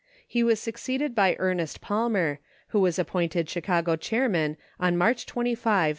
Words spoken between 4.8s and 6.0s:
March 25, 1918.